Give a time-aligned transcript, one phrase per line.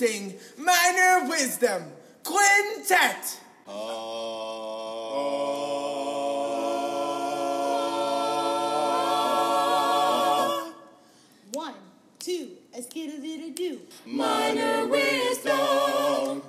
[0.00, 1.84] Introducing Minor Wisdom
[2.24, 3.38] Quintet.
[11.52, 11.74] One,
[12.18, 13.80] two, a skittle little do.
[14.06, 16.42] Minor Wisdom.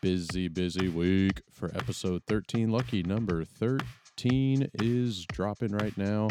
[0.00, 2.70] Busy, busy week for episode 13.
[2.70, 6.28] Lucky number 13 is dropping right now.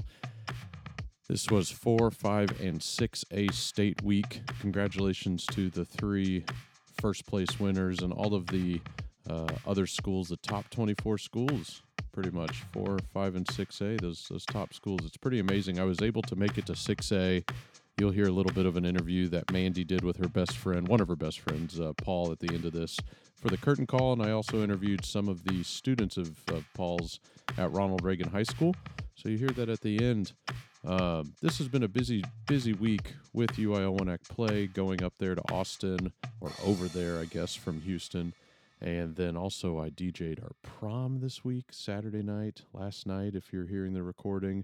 [1.30, 4.42] This was 4, 5, and 6A state week.
[4.62, 6.44] Congratulations to the three
[7.00, 8.82] first place winners and all of the
[9.30, 14.44] uh, other schools, the top 24 schools, pretty much 4, 5, and 6A, those, those
[14.44, 15.02] top schools.
[15.06, 15.80] It's pretty amazing.
[15.80, 17.48] I was able to make it to 6A.
[18.00, 20.88] You'll hear a little bit of an interview that Mandy did with her best friend,
[20.88, 22.98] one of her best friends, uh, Paul, at the end of this
[23.36, 24.14] for the curtain call.
[24.14, 27.20] And I also interviewed some of the students of, of Paul's
[27.56, 28.74] at Ronald Reagan High School.
[29.14, 30.34] So you hear that at the end.
[30.86, 35.14] Um, this has been a busy, busy week with UIL One Act Play, going up
[35.20, 38.34] there to Austin or over there, I guess, from Houston.
[38.82, 43.66] And then also, I DJ'd our prom this week, Saturday night, last night, if you're
[43.66, 44.64] hearing the recording.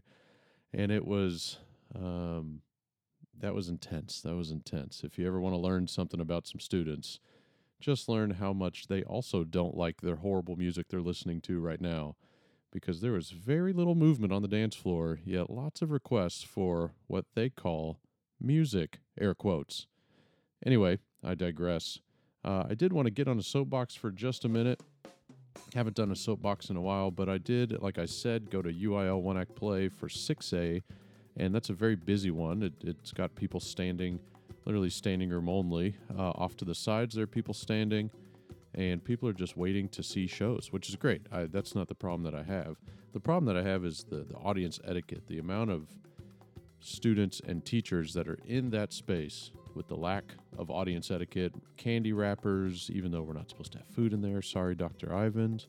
[0.73, 1.58] And it was,
[1.93, 2.61] um,
[3.38, 4.21] that was intense.
[4.21, 5.02] That was intense.
[5.03, 7.19] If you ever want to learn something about some students,
[7.81, 11.81] just learn how much they also don't like their horrible music they're listening to right
[11.81, 12.16] now
[12.75, 16.91] because there was very little movement on the dance floor, yet lots of requests for
[17.07, 17.99] what they call
[18.37, 19.87] music, air quotes.
[20.65, 21.99] Anyway, I digress.
[22.43, 24.83] Uh, I did want to get on a soapbox for just a minute.
[25.73, 28.73] Haven't done a soapbox in a while, but I did, like I said, go to
[28.73, 30.83] UIL One Act Play for 6A,
[31.37, 32.61] and that's a very busy one.
[32.61, 34.19] It, it's got people standing,
[34.65, 35.95] literally standing room only.
[36.13, 38.11] Uh, off to the sides, there are people standing
[38.75, 41.21] and people are just waiting to see shows, which is great.
[41.31, 42.75] I, that's not the problem that I have.
[43.13, 45.87] The problem that I have is the, the audience etiquette, the amount of
[46.81, 50.23] students and teachers that are in that space with the lack
[50.57, 54.41] of audience etiquette, candy wrappers, even though we're not supposed to have food in there.
[54.41, 55.14] Sorry, Dr.
[55.14, 55.67] Ivans.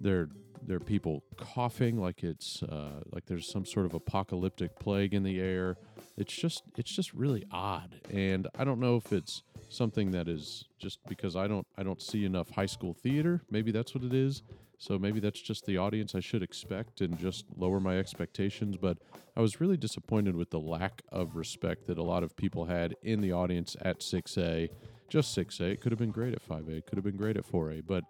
[0.00, 0.28] There,
[0.66, 5.22] there are people coughing like it's uh, like there's some sort of apocalyptic plague in
[5.22, 5.76] the air.
[6.16, 9.42] It's just, it's just really odd, and I don't know if it's
[9.74, 13.42] something that is just because I don't I don't see enough high school theater.
[13.50, 14.42] Maybe that's what it is.
[14.78, 18.76] So maybe that's just the audience I should expect and just lower my expectations.
[18.76, 18.98] But
[19.36, 22.94] I was really disappointed with the lack of respect that a lot of people had
[23.02, 24.68] in the audience at 6A.
[25.08, 25.72] Just 6A.
[25.72, 26.78] It could have been great at 5A.
[26.78, 27.86] It could have been great at 4A.
[27.86, 28.04] But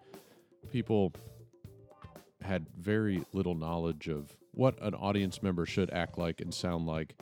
[0.73, 1.13] people
[2.43, 7.15] had very little knowledge of what an audience member should act like and sound like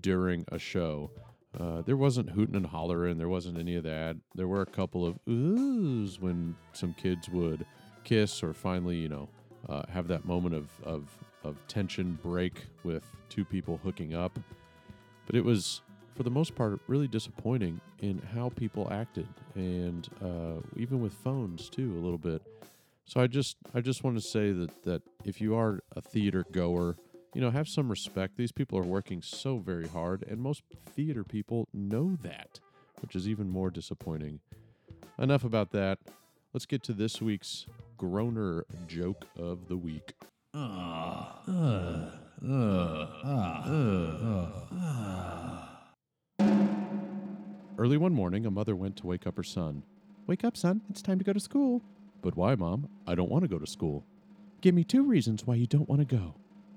[0.00, 1.10] during a show.
[1.58, 3.16] Uh, there wasn't hooting and hollering.
[3.16, 4.16] There wasn't any of that.
[4.34, 7.64] There were a couple of oohs when some kids would
[8.04, 9.28] kiss or finally, you know,
[9.68, 11.08] uh, have that moment of, of,
[11.44, 14.38] of tension break with two people hooking up.
[15.26, 15.80] But it was,
[16.14, 21.68] for the most part, really disappointing in how people acted, and uh, even with phones
[21.68, 22.42] too, a little bit.
[23.06, 26.44] So I just, I just want to say that that if you are a theater
[26.52, 26.96] goer,
[27.36, 28.38] you know, have some respect.
[28.38, 30.62] These people are working so very hard, and most
[30.94, 32.60] theater people know that,
[33.02, 34.40] which is even more disappointing.
[35.18, 35.98] Enough about that.
[36.54, 37.66] Let's get to this week's
[37.98, 40.14] groaner joke of the week.
[47.78, 49.82] Early one morning, a mother went to wake up her son.
[50.26, 50.80] Wake up, son.
[50.88, 51.82] It's time to go to school.
[52.22, 52.88] But why, Mom?
[53.06, 54.06] I don't want to go to school.
[54.62, 56.36] Give me two reasons why you don't want to go.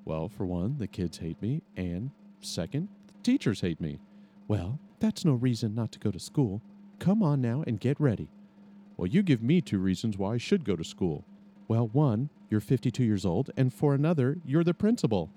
[0.10, 2.10] Well, for one, the kids hate me, and
[2.42, 4.00] second, the teachers hate me.
[4.48, 6.64] Well, that's no reason not to go to school.
[6.98, 8.28] Come on now and get ready.
[8.98, 11.26] Well, you give me two reasons why I should go to school.
[11.68, 15.30] Well, one, you're 52 years old, and for another, you're the principal.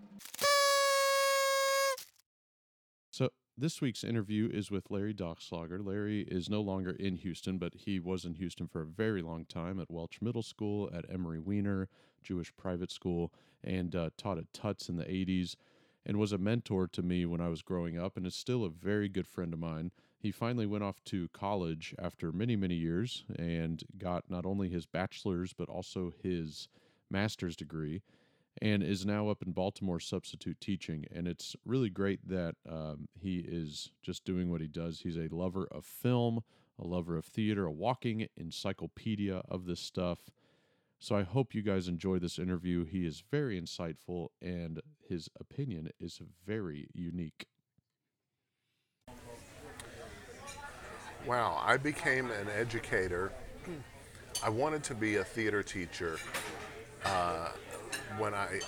[3.10, 5.84] So, this week's interview is with Larry Dockslager.
[5.84, 9.44] Larry is no longer in Houston, but he was in Houston for a very long
[9.44, 11.88] time at Welch Middle School, at Emery Weiner
[12.22, 15.56] Jewish private school, and uh, taught at Tuts in the 80s
[16.04, 18.70] and was a mentor to me when I was growing up and is still a
[18.70, 19.92] very good friend of mine.
[20.18, 24.86] He finally went off to college after many, many years and got not only his
[24.86, 26.68] bachelor's but also his
[27.10, 28.02] master's degree
[28.60, 31.06] and is now up in Baltimore substitute teaching.
[31.10, 35.00] And it's really great that um, he is just doing what he does.
[35.00, 36.40] He's a lover of film,
[36.78, 40.30] a lover of theater, a walking encyclopedia of this stuff.
[40.98, 42.84] So I hope you guys enjoy this interview.
[42.84, 47.46] He is very insightful and his opinion is very unique.
[51.26, 53.32] Wow, I became an educator.
[54.44, 56.18] I wanted to be a theater teacher
[57.04, 57.48] uh,
[58.18, 58.60] when I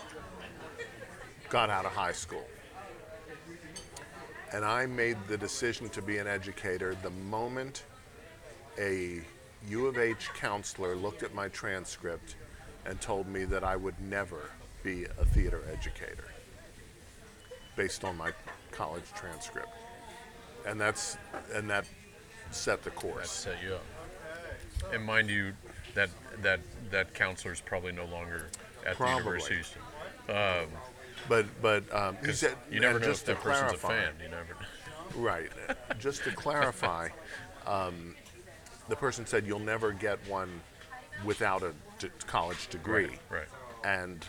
[1.48, 2.46] got out of high school.
[4.52, 7.84] And I made the decision to be an educator the moment
[8.78, 9.20] a
[9.68, 12.36] U of H counselor looked at my transcript
[12.86, 14.50] and told me that I would never
[14.82, 16.28] be a theater educator
[17.76, 18.32] based on my
[18.70, 19.68] college transcript.
[20.66, 21.16] And that's
[21.52, 21.86] and that
[22.50, 23.30] set the course.
[23.30, 23.84] set you up.
[24.92, 25.52] And mind you,
[25.94, 26.10] that
[26.42, 28.48] that that counselor is probably no longer
[28.86, 29.14] at Probably.
[29.14, 29.82] the University of Houston.
[31.28, 33.76] But but um, he 'Cause said you never know just if that to person's a
[33.78, 34.14] clarify, fan.
[34.22, 34.56] You never.
[35.16, 35.48] Right.
[36.00, 37.08] Just to clarify,
[37.68, 38.16] um,
[38.88, 40.60] the person said you'll never get one
[41.24, 43.10] without a d- college degree.
[43.30, 43.46] Right.
[43.84, 44.26] And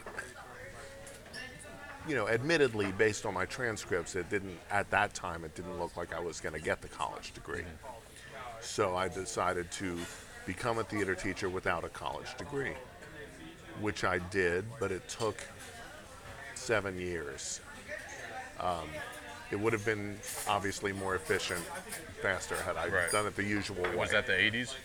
[2.07, 5.97] you know, admittedly, based on my transcripts, it didn't at that time it didn't look
[5.97, 7.63] like I was going to get the college degree.
[8.61, 9.97] So I decided to
[10.45, 12.73] become a theater teacher without a college degree,
[13.81, 15.43] which I did, but it took
[16.55, 17.59] seven years.
[18.59, 18.87] Um,
[19.51, 20.17] it would have been
[20.47, 21.61] obviously more efficient,
[22.21, 23.11] faster had I Right.
[23.11, 23.95] done it the usual way.
[23.95, 24.75] Was that the 80s?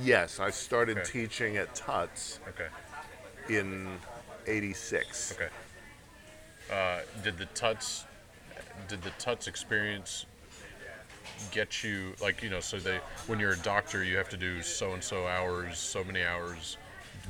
[0.00, 1.10] Yes, I started Okay.
[1.10, 2.68] teaching at Tuts Okay.
[3.48, 4.00] in
[4.46, 5.32] '86.
[5.32, 5.48] Okay.
[6.70, 8.04] Uh, did the Tuts,
[8.88, 10.26] did the Tuts experience
[11.50, 12.60] get you like you know?
[12.60, 16.04] So they, when you're a doctor, you have to do so and so hours, so
[16.04, 16.76] many hours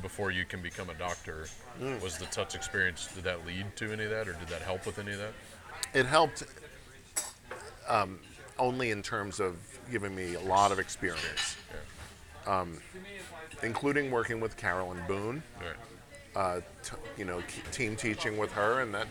[0.01, 1.47] before you can become a doctor.
[2.01, 3.07] Was the Tuts experience?
[3.13, 5.33] Did that lead to any of that, or did that help with any of that?
[5.93, 6.43] It helped
[7.87, 8.19] um,
[8.57, 9.55] only in terms of
[9.91, 11.57] giving me a lot of experience,
[12.47, 12.79] um,
[13.63, 15.43] including working with Carolyn Boone.
[15.59, 15.75] Right.
[16.35, 19.07] uh, t- you know, k- team teaching with her, and that,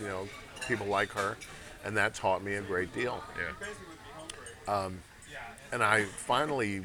[0.00, 0.28] you know,
[0.66, 1.36] people like her,
[1.84, 3.22] and that taught me a great deal.
[4.68, 4.88] Yeah.
[5.72, 6.82] And I finally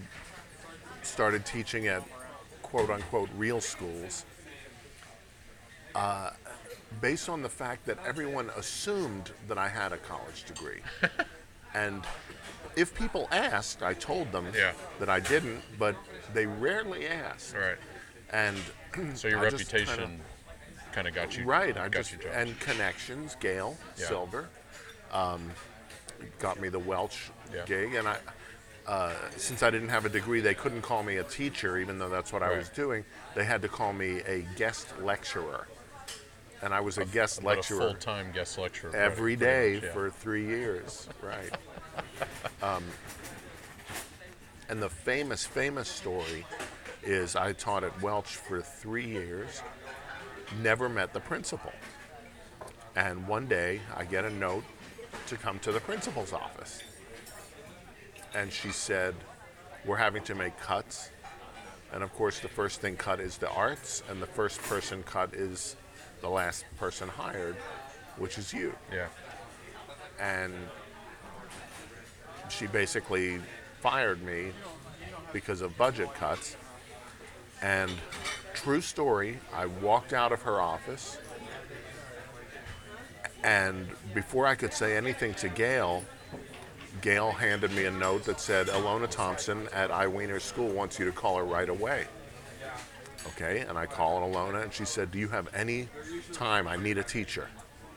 [1.03, 2.03] started teaching at
[2.71, 4.25] quote unquote real schools,
[5.93, 6.31] uh,
[7.01, 10.79] based on the fact that everyone assumed that I had a college degree.
[11.73, 12.01] and
[12.77, 14.71] if people asked, I told them Yeah.
[14.99, 15.95] that I didn't, but
[16.33, 17.55] they rarely asked.
[17.55, 17.77] Right.
[18.31, 18.57] And
[19.15, 20.21] So your I reputation
[20.93, 23.35] kind of got you Right, I got just you and connections.
[23.39, 24.07] Gail Yeah.
[24.07, 24.49] Silver
[25.11, 25.49] um,
[26.39, 27.63] got me the Welch Yeah.
[27.65, 28.17] gig, and I
[28.87, 32.09] uh, since I didn't have a degree, they couldn't call me a teacher, even though
[32.09, 33.03] that's what I was doing.
[33.35, 35.67] They had to call me a guest lecturer,
[36.61, 39.93] and I was a guest a lecturer full-time guest lecturer every pretty day much, yeah.
[39.93, 41.07] for three years.
[41.21, 41.51] Right.
[42.63, 42.83] um,
[44.69, 46.45] and the famous, famous story
[47.03, 49.61] is I taught at Welch for three years,
[50.61, 51.73] never met the principal.
[52.95, 54.63] And one day I get a note
[55.27, 56.83] to come to the principal's office.
[58.33, 59.15] And she said,
[59.85, 61.09] We're having to make cuts.
[61.93, 65.33] And of course, the first thing cut is the arts, and the first person cut
[65.33, 65.75] is
[66.21, 67.55] the last person hired,
[68.17, 68.73] which is you.
[68.91, 69.07] Yeah.
[70.19, 70.53] And
[72.49, 73.39] she basically
[73.81, 74.51] fired me
[75.33, 76.55] because of budget cuts.
[77.61, 77.91] And
[78.53, 81.17] true story, I walked out of her office,
[83.43, 86.03] and before I could say anything to Gail,
[87.01, 91.11] Gail handed me a note that said, Alona Thompson at iWiener School wants you to
[91.11, 92.05] call her right away.
[93.27, 95.89] Okay, and I called Alona, and she said, Do you have any
[96.33, 96.67] time?
[96.67, 97.47] I need a teacher.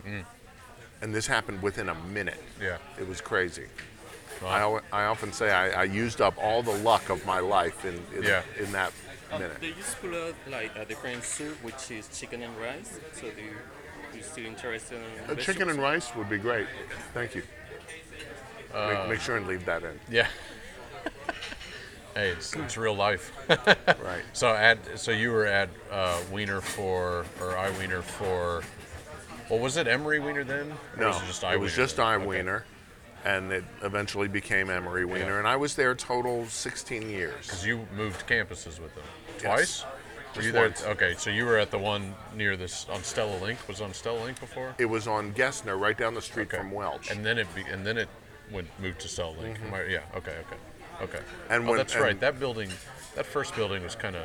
[0.05, 0.21] Hmm.
[1.03, 2.43] And this happened within a minute.
[2.61, 2.79] Yeah.
[2.99, 3.67] It was crazy.
[4.43, 4.81] Wow.
[4.93, 7.95] I, I often say I, I used up all the luck of my life in,
[8.17, 8.43] in, Yeah.
[8.59, 8.93] in that
[9.33, 9.61] minute.
[9.61, 12.99] Do you still have like a different soup, which is chicken and rice?
[13.15, 13.53] So do you,
[14.17, 16.67] you still interested in uh, A chicken and rice would be great.
[17.13, 17.43] Thank you.
[18.75, 19.99] Uh, make, make sure and leave that in.
[20.11, 20.27] Yeah.
[22.15, 23.33] hey, it's, it's real life.
[24.03, 24.23] Right.
[24.33, 28.63] so at so you were at uh, Weiner for or I Weiner for.
[29.51, 30.73] Well, was it Emery Weiner then?
[30.97, 31.99] Or No, was it just I it was Weiner just?
[32.01, 32.27] I Okay.
[32.27, 32.65] Weiner,
[33.25, 35.39] and it eventually became Emery Weiner, Yeah.
[35.39, 37.47] and I was there total 16 years.
[37.47, 39.05] Because you moved campuses with them
[39.35, 39.43] Yes.
[39.43, 39.85] twice.
[40.37, 40.75] Were you there?
[40.87, 43.59] Okay, so you were at the one near this on Stella Link.
[43.69, 44.75] Was on Stella Link before?
[44.79, 46.57] It was on Gessner, right down the street Okay.
[46.59, 47.11] from Welch.
[47.11, 48.09] And then it be, and then it
[48.51, 49.59] went moved to Link.
[49.67, 50.01] Am I- yeah.
[50.17, 50.33] Okay.
[50.33, 50.57] Okay.
[51.03, 51.19] Okay.
[51.19, 51.53] Mm-hmm.
[51.53, 52.19] And oh, when- that's right.
[52.21, 52.71] That building,
[53.15, 54.25] that first building was kind of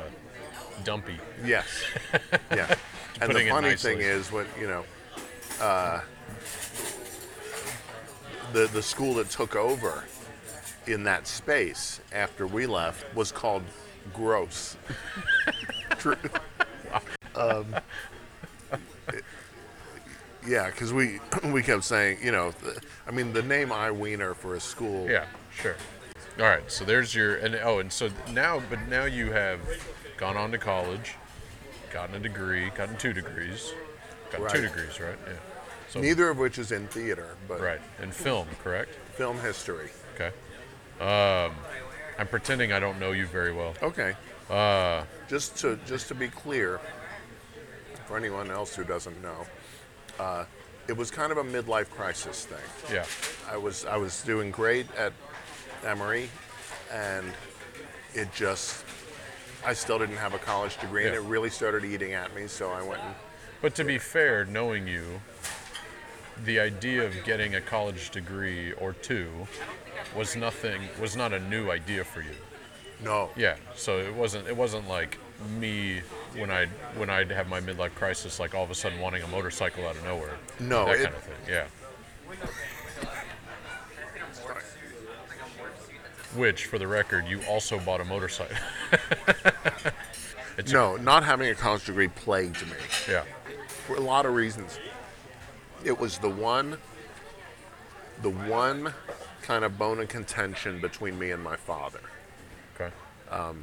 [0.84, 1.18] dumpy.
[1.44, 1.66] Yes.
[2.54, 2.74] yeah.
[3.20, 3.94] And the funny nicely.
[3.96, 4.84] thing is, when you know,
[5.60, 6.00] uh,
[8.52, 10.04] the the school that took over
[10.86, 13.62] in that space after we left was called
[14.14, 14.76] Gross.
[15.98, 16.16] True.
[17.34, 17.74] Um,
[20.46, 21.20] yeah, because we
[21.52, 25.08] we kept saying, you know, the, I mean, the name I Weiner for a school.
[25.08, 25.76] Yeah, sure.
[26.38, 29.60] All right, so there's your and oh, and so now, but now you have
[30.16, 31.14] gone on to college,
[31.92, 33.72] gotten a degree, gotten two degrees,
[34.30, 35.18] gotten two degrees, right?
[35.26, 35.32] Yeah.
[35.88, 37.80] So, Neither of which is in theater, but Right.
[38.00, 38.94] And film, correct?
[39.14, 39.90] film history.
[40.14, 40.28] Okay.
[41.00, 41.52] Um,
[42.16, 43.74] I'm pretending I don't know you very well.
[43.82, 44.14] Okay.
[44.48, 46.80] Uh, Just to just to be clear,
[48.06, 49.46] for anyone else who doesn't know,
[50.20, 50.44] uh,
[50.88, 52.94] it was kind of a midlife crisis thing.
[52.94, 53.04] yeah.
[53.50, 55.12] I was I was doing great at
[55.84, 56.28] Emery,
[56.92, 57.26] and
[58.14, 58.84] it just
[59.64, 61.20] I still didn't have a college degree, and Yeah.
[61.20, 62.46] it really started eating at me.
[62.48, 63.14] So I went and
[63.62, 65.20] But to be fair, knowing you,
[66.44, 69.28] the idea of getting a college degree or two
[70.16, 72.36] was nothing was not a new idea for you.
[73.00, 73.56] no, Yeah.
[73.76, 75.18] So it wasn't it wasn't like
[75.58, 76.00] me
[76.36, 76.66] when I
[76.96, 79.96] when I'd have my midlife crisis, like all of a sudden wanting a motorcycle out
[79.96, 80.36] of nowhere.
[80.58, 81.36] No, that it- kind of thing.
[81.48, 81.66] Yeah.
[86.36, 88.56] Which, for the record, you also bought a motorcycle.
[90.70, 92.74] No, not having a college degree plagued me.
[93.08, 93.22] Yeah.
[93.86, 94.78] for a lot of reasons.
[95.84, 96.76] It was the one,
[98.20, 98.92] the one
[99.40, 102.00] kind of bone of contention between me and my father.
[102.74, 102.92] Okay.
[103.30, 103.62] Um,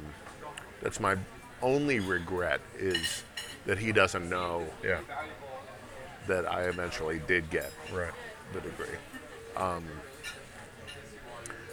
[0.82, 1.16] that's my
[1.62, 3.22] only regret is
[3.66, 5.00] that he doesn't know Yeah.
[6.26, 8.12] that I eventually did get Right.
[8.52, 8.96] the degree.
[9.56, 9.84] Um,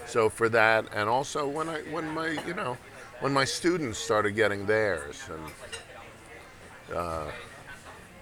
[0.05, 2.77] so for that, and also when I when my you know
[3.19, 7.31] when my students started getting theirs, and uh,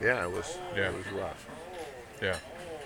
[0.01, 0.89] yeah, it was Yeah.
[0.89, 1.45] it was rough.
[2.21, 2.37] Yeah.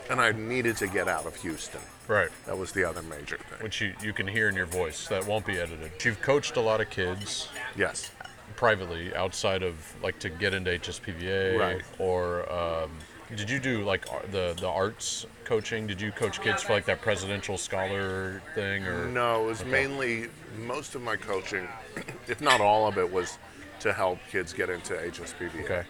[0.10, 1.82] And I needed to get out of Houston.
[2.08, 2.30] Right.
[2.46, 3.60] That was the other major thing.
[3.62, 5.06] Which you, you can hear in your voice.
[5.10, 5.92] That won't be edited.
[6.06, 8.10] You've coached a lot of kids Yes.
[8.56, 11.82] Privately outside of like to get into HSPVA Right.
[12.00, 12.90] or um,
[13.36, 15.86] did you do like the the arts coaching?
[15.86, 19.70] Did you coach kids for like that presidential scholar thing or No, it was Okay.
[19.70, 20.28] mainly
[20.58, 21.68] most of my coaching,
[22.28, 23.38] if not all of it, was
[23.82, 25.64] to help kids get into HSPV.
[25.66, 25.84] Okay.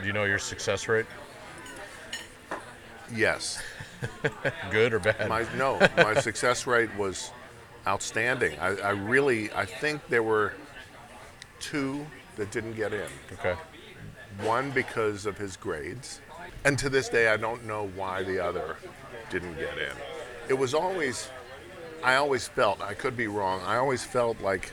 [0.00, 1.06] Do you know your success rate?
[3.14, 3.60] Yes.
[4.70, 5.28] Good or bad?
[5.28, 7.30] My no, my success rate was
[7.86, 8.58] outstanding.
[8.58, 10.54] I, I really, I think there were
[11.60, 13.08] two that didn't get in.
[13.32, 13.56] okay.
[14.42, 16.20] One because of his grades,
[16.64, 18.76] and to this day I don't know why the other
[19.30, 19.92] didn't get in.
[20.48, 21.30] It was always,
[22.04, 23.62] I always felt, I could be wrong.
[23.64, 24.72] I always felt like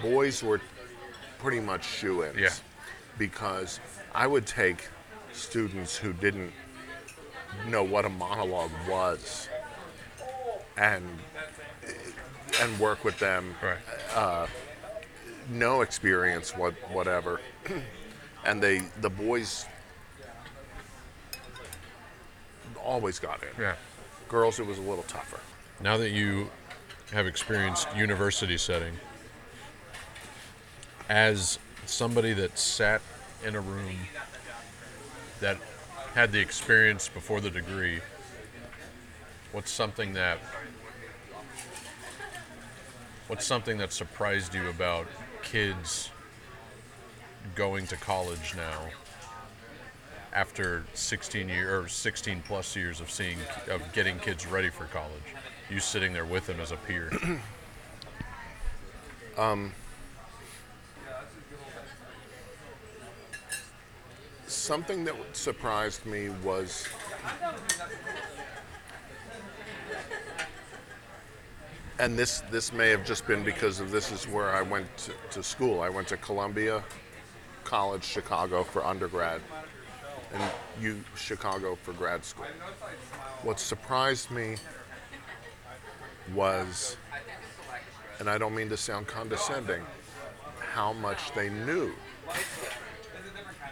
[0.00, 0.60] boys were
[1.38, 2.38] pretty much shoe-ins.
[2.38, 2.50] Yeah.
[3.18, 3.80] Because
[4.14, 4.88] I would take
[5.32, 6.52] students who didn't
[7.68, 9.48] know what a monologue was,
[10.76, 11.04] and
[12.60, 13.78] and work with them Right.
[14.14, 14.46] Uh,
[15.52, 17.40] no experience what whatever.
[18.44, 19.66] And they the boys
[22.82, 23.62] always got in.
[23.62, 23.74] Yeah.
[24.28, 25.40] girls it was a little tougher.
[25.80, 26.50] Now that you
[27.12, 28.94] have experienced university setting,
[31.08, 33.02] as somebody that sat
[33.44, 33.96] in a room
[35.40, 35.58] that
[36.14, 38.00] had the experience before the degree,
[39.52, 40.38] what's something that
[43.28, 45.06] what's something that surprised you about
[45.52, 46.08] kids
[47.54, 48.80] going to college now
[50.32, 53.36] after 16 year or 16 plus years of seeing
[53.68, 55.12] of getting kids ready for college?
[55.68, 57.12] You sitting there with them as a peer?
[59.38, 59.72] Um,
[64.46, 66.86] something that surprised me was
[72.02, 75.12] and this this may have just been because of this is where I went to,
[75.30, 75.80] to school.
[75.80, 76.82] I went to Columbia
[77.62, 79.40] College Chicago for undergrad
[80.34, 80.42] and
[80.80, 82.46] U Chicago for grad school.
[83.44, 84.56] What surprised me
[86.34, 86.96] was
[88.18, 89.82] and I don't mean to sound condescending,
[90.58, 91.92] how much they knew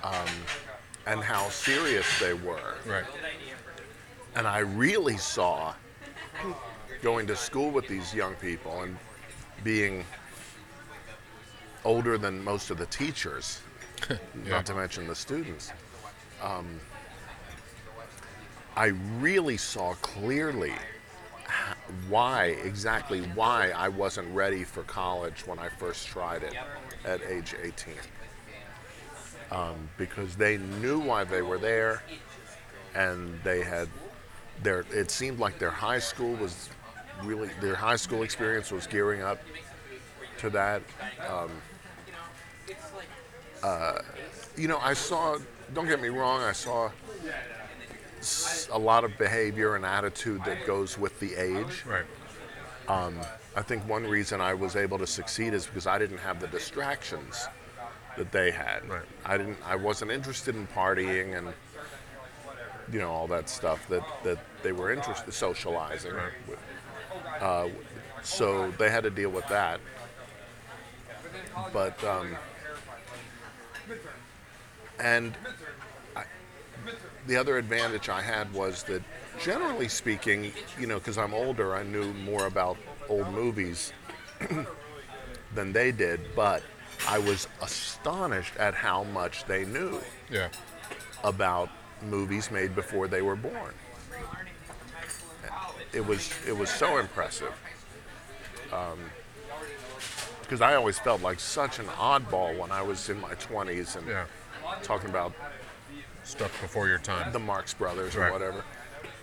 [0.04, 0.28] um,
[1.06, 2.74] and how serious they were.
[2.86, 3.04] right
[4.36, 5.74] And I really saw
[7.02, 8.96] going to school with these young people and
[9.64, 10.04] being
[11.84, 13.60] older than most of the teachers,
[14.10, 14.16] Yeah.
[14.46, 15.72] not to mention the students.
[16.42, 16.66] Um,
[18.76, 18.86] I
[19.18, 20.72] really saw clearly
[22.08, 26.54] why, exactly why I wasn't ready for college when I first tried it
[27.04, 27.94] at age 18.
[29.50, 32.02] Um, because they knew why they were there
[32.94, 33.88] and they had
[34.62, 36.68] their it seemed like their high school was
[37.24, 39.40] really their high school experience was gearing up
[40.38, 40.82] to that
[41.28, 41.50] um,
[43.62, 43.98] uh,
[44.56, 45.38] you know i saw
[45.74, 46.90] don't get me wrong i saw
[48.72, 52.06] a lot of behavior and attitude that goes with the age right
[53.56, 56.46] I think one reason I was able to succeed is because I didn't have the
[56.46, 57.46] distractions
[58.16, 58.88] that they had.
[58.88, 59.02] Right.
[59.24, 59.58] I didn't.
[59.66, 61.52] I wasn't interested in partying and
[62.92, 66.12] you know, all that stuff that, that they were interested socializing.
[66.48, 66.58] with.
[67.40, 67.68] Uh,
[68.22, 69.80] so they had to deal with that.
[71.72, 72.36] But um,
[74.98, 75.34] and
[76.16, 76.24] I,
[77.26, 79.02] the other advantage I had was that,
[79.42, 82.76] generally speaking, you know, because I'm older, I knew more about
[83.08, 83.92] old movies
[85.54, 86.20] than they did.
[86.36, 86.62] But
[87.08, 90.48] I was astonished at how much they knew Yeah.
[91.24, 91.70] about
[92.02, 93.74] movies made before they were born.
[95.92, 97.52] It was it was so impressive.
[100.42, 104.06] Because I always felt like such an oddball when I was in my 20s and
[104.06, 104.24] Yeah.
[104.82, 105.32] talking about
[106.24, 107.32] Stuff before your time.
[107.32, 108.64] the Marx Brothers or whatever.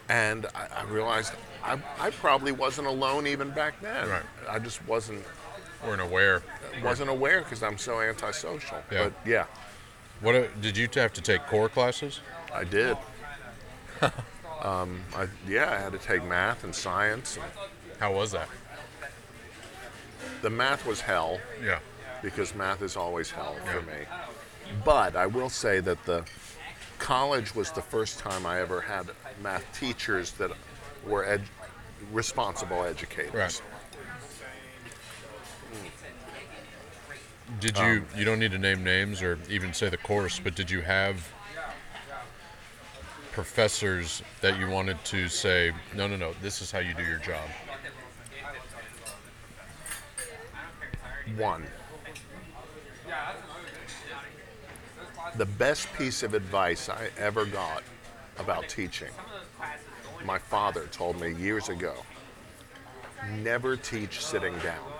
[0.09, 1.33] And I, I realized
[1.63, 4.07] I, I probably wasn't alone even back then.
[4.09, 4.24] Right.
[4.50, 5.24] I just wasn't
[5.86, 6.43] weren't aware.
[6.83, 8.77] wasn't aware because I'm so antisocial.
[8.91, 9.03] Yeah.
[9.05, 9.45] But yeah,
[10.21, 12.21] What uh, did you have to take core classes?
[12.53, 12.97] I did.
[14.61, 17.37] um, I, yeah, I had to take math and science.
[17.37, 17.45] And
[17.99, 18.49] How was that?
[20.41, 21.79] the math was hell Yeah.
[22.21, 24.05] because math is always hell for me.
[24.83, 26.25] But I will say that the
[26.99, 29.09] college was the first time I ever had
[29.41, 30.51] math teachers that
[31.05, 31.43] were ed-
[32.11, 33.33] responsible educators.
[33.33, 33.61] Right.
[37.59, 38.03] Did you?
[38.15, 41.31] you don't need to name names or even say the course, but did you have
[43.38, 47.20] professors that you wanted to say, no, no, no, this is how you do your
[47.20, 47.48] job?
[51.38, 51.63] One.
[55.36, 57.84] The best piece of advice I ever got
[58.39, 59.12] about teaching,
[60.25, 61.94] my father told me years ago
[63.44, 64.91] never teach sitting down.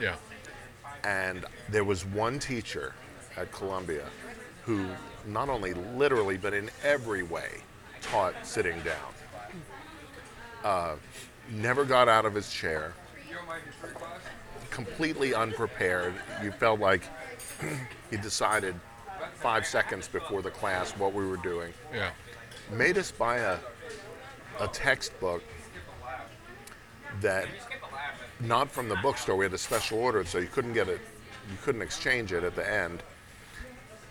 [0.00, 0.16] Yeah.
[1.04, 2.92] And there was one teacher
[3.36, 4.06] at Columbia
[4.64, 4.88] who
[5.26, 7.62] not only literally, but in every way
[8.00, 8.96] taught sitting down.
[10.64, 10.96] Uh,
[11.50, 12.92] never got out of his chair,
[14.70, 16.14] completely unprepared.
[16.42, 17.02] You felt like
[18.10, 18.74] he decided
[19.34, 21.72] five seconds before the class what we were doing.
[21.94, 22.10] Yeah.
[22.70, 23.58] Made us buy a,
[24.60, 25.42] a textbook
[27.20, 27.46] that
[28.38, 29.36] not from the bookstore.
[29.36, 31.00] We had a special order, so you couldn't get it,
[31.50, 33.02] you couldn't exchange it at the end,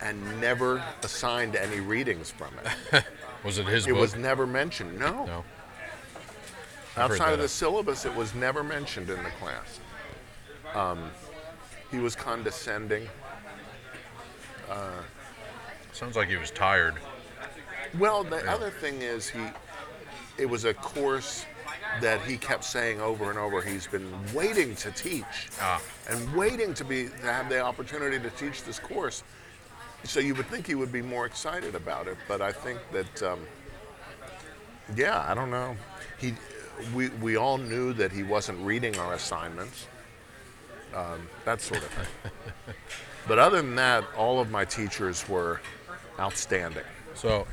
[0.01, 2.49] and never assigned any readings from
[2.93, 3.03] it.
[3.43, 4.01] Was it his It book?
[4.01, 4.99] was never mentioned.
[4.99, 5.43] No, no.
[6.97, 9.79] I've outside of the syllabus, it was never mentioned in the class.
[10.75, 11.09] Um,
[11.89, 13.07] he was condescending.
[15.93, 16.95] Sounds like he was tired.
[17.97, 19.39] Well, the other thing is he,
[20.37, 21.45] it was a course
[22.01, 23.61] that he kept saying over and over.
[23.61, 25.81] He's been waiting to teach, Ah.
[26.09, 29.23] and waiting to be to have the opportunity to teach this course.
[30.03, 33.23] So you would think he would be more excited about it, but I think that,
[33.23, 33.39] um,
[34.95, 35.75] yeah, I don't know.
[36.17, 36.33] He,
[36.93, 39.87] we we all knew that he wasn't reading our assignments,
[40.95, 42.33] um, that sort of thing.
[43.27, 45.59] but other than that, all of my teachers were
[46.19, 46.85] outstanding.
[47.13, 47.45] So,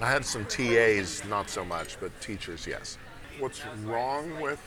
[0.00, 2.98] I had some TAs, not so much, but teachers, yes.
[3.38, 4.60] What's wrong with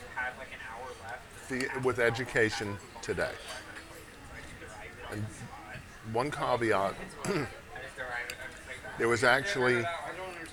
[1.48, 3.32] the, with education today?
[5.10, 5.24] And
[6.12, 6.94] one caveat:
[8.98, 9.84] there was actually,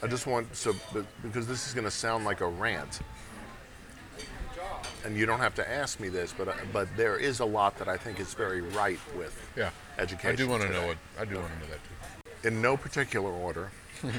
[0.01, 0.73] I just want so
[1.21, 2.99] because this is going to sound like a rant,
[5.05, 7.87] and you don't have to ask me this, but but there is a lot that
[7.87, 9.69] I think is very right with yeah.
[9.97, 10.31] education.
[10.31, 10.97] I do want to know what.
[11.19, 12.47] I do want to know that too.
[12.47, 13.71] in no particular order.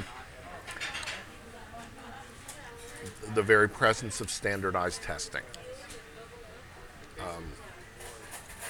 [3.34, 5.42] the very presence of standardized testing
[7.20, 7.44] um,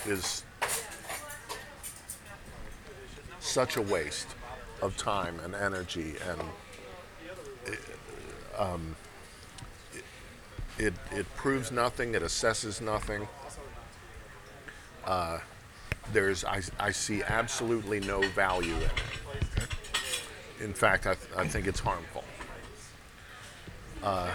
[0.07, 0.43] is
[3.55, 4.27] such a waste
[4.83, 6.40] of time and energy, and
[7.67, 7.79] it,
[8.59, 8.97] um,
[10.77, 12.17] it, it proves nothing.
[12.17, 13.29] It assesses nothing.
[15.05, 15.38] Uh,
[16.12, 18.90] there's I, I see absolutely no value in it.
[20.61, 22.25] In fact, I, I think it's harmful.
[24.03, 24.33] Uh,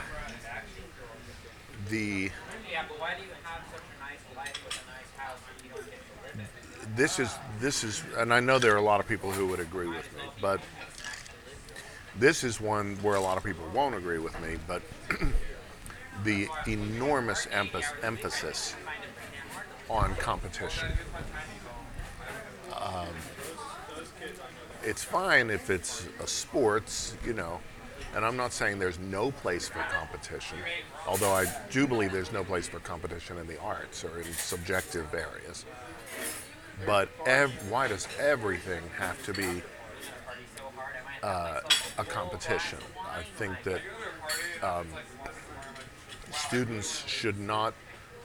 [1.90, 2.32] the
[2.72, 5.66] Yeah, but why do you have such a nice life with a nice house when
[5.66, 6.50] you don't get to live
[6.86, 6.89] it?
[7.00, 9.62] This is this is, and I know there are a lot of people who would
[9.62, 10.60] agree with me, but
[12.18, 14.58] this is one where a lot of people won't agree with me.
[14.68, 14.82] But
[16.26, 18.76] the enormous emph- emphasis
[19.90, 20.90] on competition.
[22.78, 23.08] Um,
[24.84, 27.62] it's fine if it's a sports, you know,
[28.14, 30.58] and I'm not saying there's no place for competition,
[31.08, 35.14] although I do believe there's no place for competition in the arts or in subjective
[35.14, 35.64] areas.
[36.86, 39.62] But ev- why does everything have to be
[41.24, 41.60] uh,
[41.98, 42.80] a competition.
[43.12, 43.82] I think that
[44.64, 44.88] um,
[46.32, 47.74] students should not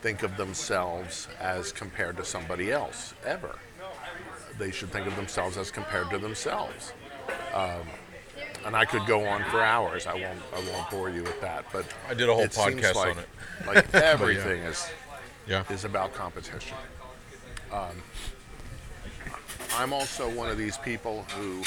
[0.00, 3.58] think of themselves as compared to somebody else ever.
[4.58, 6.92] They should think of themselves as compared to themselves.
[7.52, 7.82] Um,
[8.64, 10.06] and I could go on for hours.
[10.06, 10.38] I won't.
[10.54, 11.66] I won't bore you with that.
[11.72, 13.28] But I did a whole podcast like, on it.
[13.66, 14.88] Like everything is
[15.46, 15.64] Yeah.
[15.70, 16.76] is about competition.
[17.72, 18.02] Um,
[19.76, 21.62] I'm also one of these people who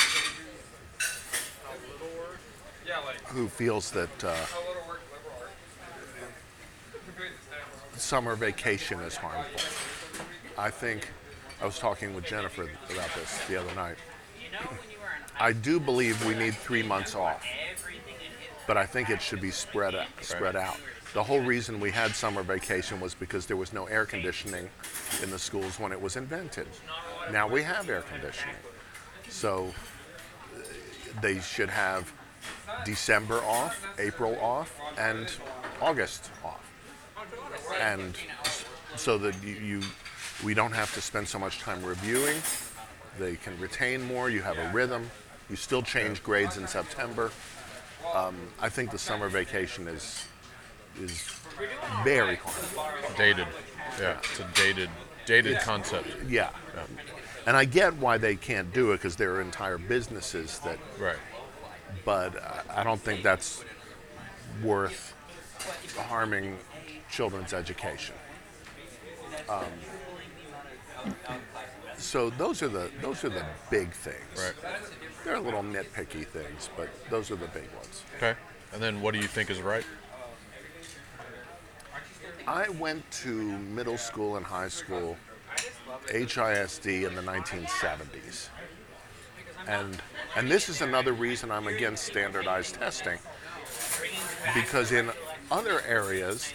[3.26, 4.34] who feels that uh,
[7.98, 9.60] summer vacation is harmful.
[10.58, 11.10] I think
[11.62, 13.98] I was talking with Jennifer about this the other night.
[15.40, 17.46] I do believe we need three months off,
[18.66, 20.78] but I think it should be spread out, spread out.
[21.14, 24.70] The whole reason we had summer vacation was because there was no air conditioning
[25.22, 26.68] in the schools when it was invented.
[27.32, 28.56] Now we have air conditioning,
[29.30, 29.74] so
[31.22, 32.12] they should have
[32.86, 35.32] December off, April off, and
[35.82, 36.72] August off,
[37.82, 38.16] and
[38.96, 39.82] so that you, you
[40.44, 42.38] we don't have to spend so much time reviewing.
[43.20, 44.30] They can retain more.
[44.30, 45.10] You have a rhythm.
[45.50, 47.32] You still change grades in September.
[48.14, 50.26] Um, I think the summer vacation is
[51.02, 51.24] is
[52.04, 52.84] very harmful.
[53.18, 53.48] Dated.
[54.00, 54.18] Yeah.
[54.20, 54.90] It's a dated,
[55.26, 56.08] dated concept.
[56.28, 56.50] Yeah.
[57.48, 61.16] And I get why they can't do it because there are entire businesses that, Right.
[62.04, 63.64] but I- I don't think that's
[64.62, 65.14] worth
[66.10, 66.60] harming
[67.10, 68.16] children's education.
[69.48, 69.66] Um,
[71.98, 74.38] so those are the those are the big things.
[74.38, 74.54] Right.
[75.24, 78.04] There are little nitpicky things, but those are the big ones.
[78.18, 78.36] Okay.
[78.74, 79.86] And then what do you think is right?
[82.46, 85.18] I went to middle school and high school
[86.08, 88.50] HISD in the 1970s.
[89.68, 90.02] And
[90.36, 93.18] and this is another reason I'm against standardized testing
[94.54, 95.10] because in
[95.52, 96.54] other areas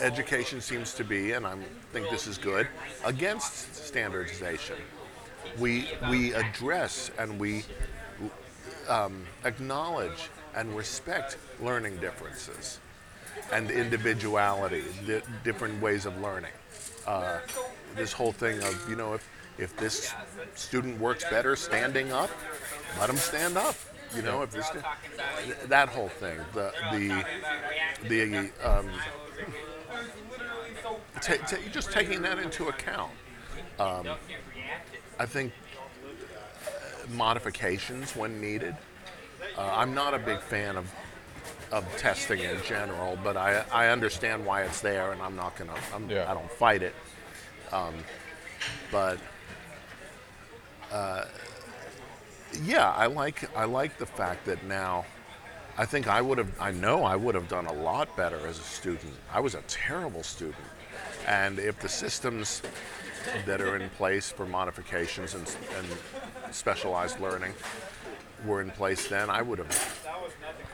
[0.00, 1.56] education seems to be and I
[1.92, 2.66] think this is good
[3.04, 4.76] against standardization.
[5.58, 7.64] We we address and we
[8.88, 12.80] um, acknowledge and respect learning differences
[13.52, 16.52] and individuality, di- different ways of learning.
[17.06, 17.38] Uh,
[17.94, 20.14] this whole thing of, you know, if, if this
[20.54, 22.30] student works better standing up,
[22.98, 23.74] let them stand up.
[24.14, 24.70] You know, if this,
[25.66, 27.24] that whole thing, the, the,
[28.08, 28.88] the, um,
[31.20, 33.12] ta- ta- just taking that into account.
[33.78, 34.08] Um,
[35.18, 35.52] I think
[36.04, 38.76] uh, modifications when needed.
[39.58, 40.90] Uh, I'm not a big fan of
[41.72, 45.74] of testing in general, but I, I understand why it's there, and I'm not gonna
[45.92, 46.30] I'm, Yeah.
[46.30, 46.94] I don't fight it.
[47.72, 47.94] Um,
[48.90, 49.18] but
[50.92, 51.24] uh,
[52.64, 55.04] yeah, I like I like the fact that now.
[55.78, 56.50] I think I would have.
[56.58, 59.12] I know I would have done a lot better as a student.
[59.30, 60.56] I was a terrible student,
[61.26, 62.62] and if the systems
[63.44, 65.42] that are in place for modifications and,
[65.76, 67.52] and specialized learning
[68.46, 70.08] were in place then, I would have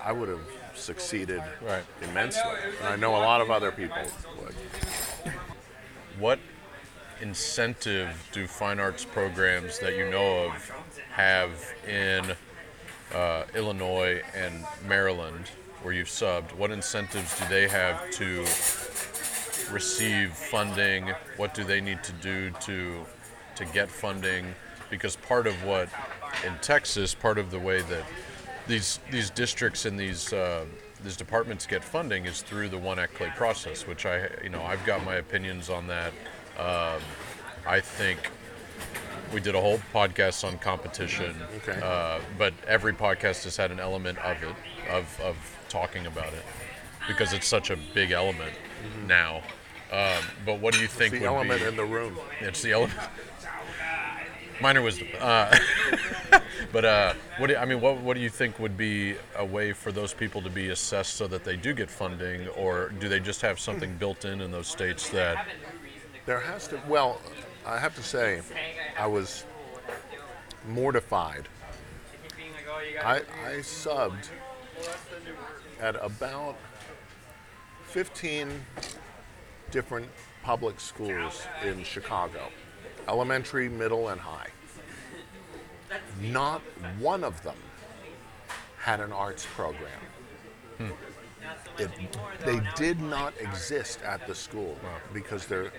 [0.05, 1.83] I would have succeeded Right.
[2.02, 2.42] immensely.
[2.78, 3.96] And I know a lot of other people
[4.40, 4.55] would.
[6.18, 6.38] What
[7.23, 10.73] incentive do fine arts programs that you know of
[11.13, 12.37] have in
[13.15, 15.49] uh, Illinois and Maryland,
[15.83, 16.53] where you've subbed?
[16.53, 18.41] What incentives do they have to
[19.73, 21.13] receive funding?
[21.37, 23.07] What do they need to do to
[23.57, 24.55] to get funding?
[24.91, 25.89] Because part of what
[26.45, 28.05] in Texas, part of the way that
[28.67, 30.65] these these districts and these uh,
[31.03, 34.63] these departments get funding is through the one act play process, which I you know
[34.63, 36.13] I've got my opinions on that.
[36.59, 37.01] Um,
[37.67, 38.31] I think
[39.33, 41.81] we did a whole podcast on competition, Okay.
[41.83, 44.55] uh, but every podcast has had an element of it
[44.91, 45.37] of of
[45.69, 46.45] talking about it
[47.09, 48.53] because it's such a big element
[49.07, 49.43] now.
[49.91, 51.67] Um, but what do you think The would element be?
[51.69, 52.19] in the room.
[52.41, 52.99] It's the element.
[54.61, 55.09] Minor wisdom.
[55.19, 55.57] Uh,
[56.73, 59.73] but uh, what do, I mean, what what do you think would be a way
[59.73, 63.19] for those people to be assessed so that they do get funding, or do they
[63.21, 65.47] just have something built in in those states that?
[66.25, 66.81] There has to.
[66.87, 67.21] Well,
[67.67, 68.41] I have to say,
[68.99, 69.45] I was
[70.69, 71.49] mortified.
[73.05, 74.29] I, I subbed
[75.81, 76.57] at about
[77.85, 78.49] 15
[79.71, 80.09] different
[80.43, 82.49] public schools in Chicago,
[83.09, 84.49] elementary, middle, and high.
[86.21, 86.63] Not
[86.99, 87.57] one of them
[88.79, 89.91] had an arts program.
[90.79, 90.91] Hmm.
[91.79, 91.91] It,
[92.45, 94.77] they did not exist at the school
[95.13, 95.73] because they're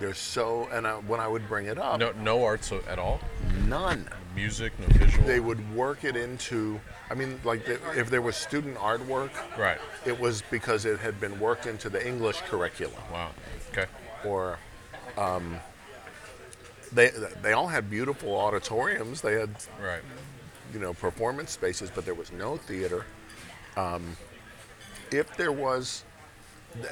[0.00, 0.68] they're so.
[0.72, 3.20] And I, when I would bring it up, No, no arts at all.
[3.66, 4.08] none.
[4.34, 5.26] music, no visual.
[5.26, 6.78] They would work it into.
[7.10, 9.78] I mean, like the, if there was student artwork, Right.
[10.04, 13.00] it was because it had been worked into the English curriculum.
[13.12, 13.30] Wow.
[13.72, 13.86] Okay.
[14.24, 14.58] Or
[15.16, 15.56] um,
[16.92, 17.10] they
[17.42, 19.20] they all had beautiful auditoriums.
[19.20, 19.50] They had
[19.82, 20.02] Right.
[20.72, 23.04] you know performance spaces, but there was no theater.
[23.76, 24.16] Um,
[25.10, 26.02] if there was,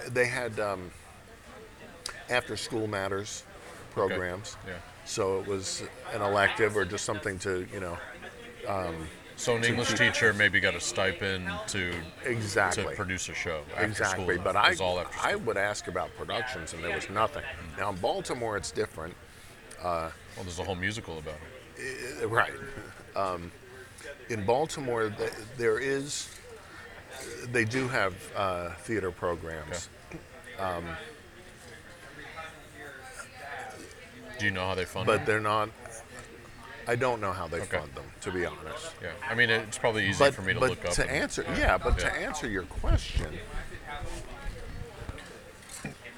[0.08, 0.90] they had um,
[2.30, 3.44] after school matters
[3.92, 4.56] programs.
[4.66, 4.74] Yeah.
[5.04, 5.82] So it was
[6.12, 7.98] an elective or just something to you know
[9.36, 11.92] So an English teacher maybe got a stipend to
[12.24, 13.62] exactly to produce a show.
[13.72, 14.34] After exactly.
[14.36, 14.44] School.
[14.44, 17.42] But I all after I would ask about productions and there was nothing.
[17.78, 19.14] Now in Baltimore it's different.
[19.82, 22.22] well, there's a whole musical about it.
[22.22, 22.52] Uh, Right.
[23.16, 23.50] Um,
[24.28, 26.28] in Baltimore, th- there is,
[27.52, 29.88] they do have uh, theater programs.
[34.38, 35.26] Do you know how they fund them but it?
[35.26, 35.70] they're not.
[36.86, 37.78] I don't know how they Okay.
[37.78, 38.92] fund them, to be honest.
[39.02, 39.10] Yeah.
[39.28, 40.92] I mean, it's probably easy But for me to but look up.
[40.92, 42.12] to and- answer, yeah, but to Yeah.
[42.26, 43.38] answer your question,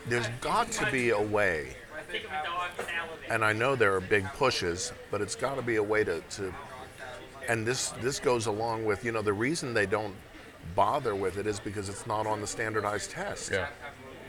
[0.06, 1.76] there's got to be a way,
[3.28, 6.20] and I know there are big pushes, but it's got to be a way to,
[6.20, 6.54] to
[7.48, 10.14] and this this goes along with you know the reason they don't
[10.74, 13.68] bother with it is because it's not on the standardized test, Yeah.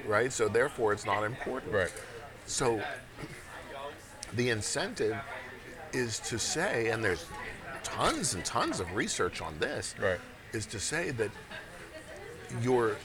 [0.05, 0.31] right?
[0.31, 1.73] So therefore, it's not important.
[1.73, 1.91] Right.
[2.45, 2.81] So
[4.33, 5.15] the incentive
[5.93, 7.25] is to say, and there's
[7.83, 10.19] tons and tons of research on this, Right.
[10.53, 11.31] is to say that
[12.61, 12.97] your,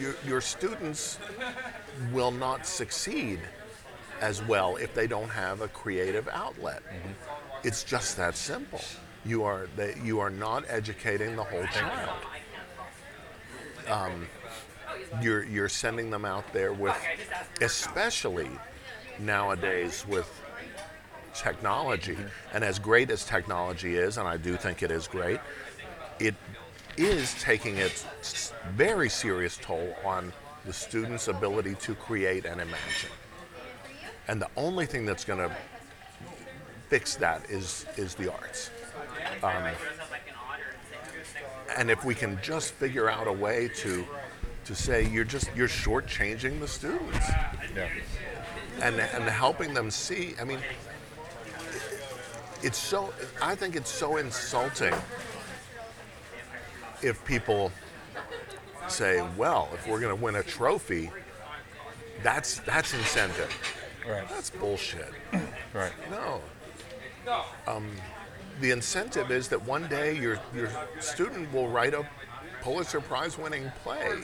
[0.00, 1.18] your your students
[2.12, 3.40] will not succeed
[4.20, 6.82] as well if they don't have a creative outlet.
[7.62, 8.80] It's just that simple.
[9.24, 12.10] You are that you are not educating the whole child.
[13.88, 14.28] Um,
[15.22, 16.96] you're you're sending them out there with,
[17.60, 18.50] especially
[19.18, 20.28] nowadays with
[21.34, 22.16] technology,
[22.52, 25.40] and as great as technology is, and I do think it is great,
[26.18, 26.34] it
[26.96, 30.32] is taking its very serious toll on
[30.66, 33.10] the student's ability to create and imagine.
[34.28, 35.54] And the only thing that's going to
[36.88, 38.70] fix that is is the arts.
[39.42, 39.70] Um,
[41.76, 44.04] and if we can just figure out a way to
[44.64, 47.26] to say you're just you're shortchanging the students
[47.74, 47.88] Yeah.
[48.82, 50.34] and and helping them see.
[50.40, 50.60] I mean,
[52.62, 53.12] it's so.
[53.42, 54.94] I think it's so insulting
[57.02, 57.72] if people
[58.88, 61.10] say, "Well, if we're going to win a trophy,
[62.22, 63.50] that's that's incentive."
[64.08, 64.28] Right.
[64.28, 65.12] That's bullshit.
[65.72, 65.92] Right.
[66.10, 66.40] No.
[67.68, 67.86] Um,
[68.60, 70.68] the incentive is that one day your your
[70.98, 72.04] student will write a
[72.60, 74.14] Pulitzer Prize winning play.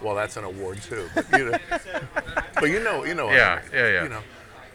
[0.00, 1.08] Well, that's an award too.
[1.12, 1.58] But you know,
[2.54, 3.26] but you know, you know.
[3.26, 3.70] what I Yeah, mean.
[3.74, 4.02] yeah, yeah.
[4.04, 4.22] You know,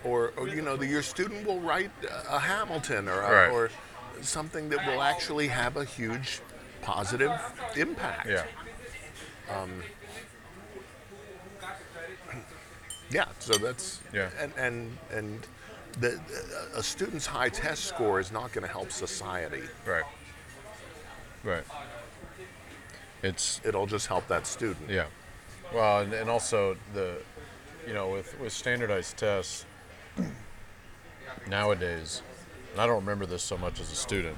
[0.04, 1.92] or, or you know, that your student will write
[2.30, 3.52] a Hamilton or a, Right.
[3.52, 3.70] or
[4.22, 6.40] something that will actually have a huge
[6.82, 7.32] positive
[7.76, 8.28] impact.
[8.30, 8.44] Yeah.
[9.54, 9.72] Um,
[13.10, 14.30] yeah, so that's Yeah.
[14.40, 15.48] and and and
[16.00, 16.20] the,
[16.76, 19.64] a student's high test score is not going to help society.
[19.86, 20.04] Right.
[21.44, 21.64] Right.
[23.24, 24.90] It's It'll just help that student.
[24.90, 25.06] Yeah.
[25.74, 27.16] Well, and, and also the,
[27.88, 29.66] you know, with, with standardized tests
[31.48, 32.22] nowadays,
[32.72, 34.38] and I don't remember this so much as a student,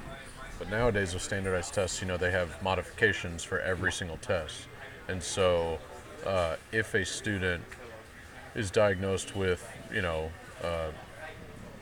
[0.58, 4.68] but nowadays with standardized tests, you know, they have modifications for every single test.
[5.08, 5.78] And so
[6.26, 7.64] uh, if a student
[8.54, 10.30] is diagnosed with, you know,
[10.62, 10.90] uh,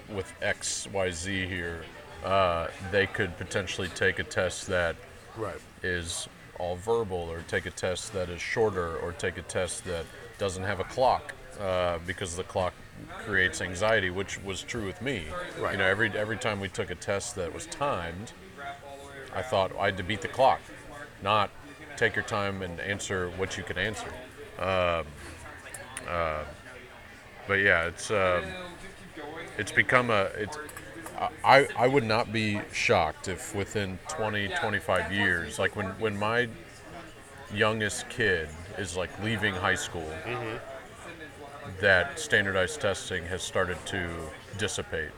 [0.08, 1.82] with X, Y, Z here,
[2.24, 4.96] uh, they could potentially take a test that
[5.36, 5.56] Right.
[5.82, 10.04] is all verbal or take a test that is shorter or take a test that
[10.38, 12.74] doesn't have a clock uh, because the clock
[13.18, 15.24] creates anxiety which was true with me.
[15.58, 15.72] Right.
[15.72, 18.32] you know every every time we took a test that was timed
[19.34, 20.60] i thought i had to beat the clock
[21.22, 21.50] not
[21.98, 24.06] take your time and answer what you could answer.
[24.58, 25.04] Um,
[26.08, 26.44] uh,
[27.46, 28.44] but yeah it's um,
[29.58, 30.56] it's become a it's
[31.44, 36.48] I, I would not be shocked if within 20 25 years like when when my
[37.52, 40.08] youngest kid is like leaving high school
[41.80, 44.08] that standardized testing has started to
[44.58, 45.10] dissipate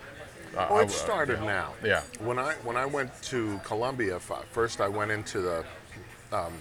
[0.57, 1.75] Oh, I- it started now.
[1.85, 2.03] Yeah.
[2.19, 4.19] When I when I went to Columbia,
[4.51, 5.65] first I went into the
[6.33, 6.53] um,